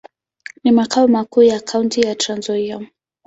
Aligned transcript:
Ni 0.63 0.71
makao 0.71 1.07
makuu 1.07 1.43
ya 1.43 1.59
kaunti 1.59 2.01
ya 2.01 2.15
Trans-Nzoia. 2.15 2.87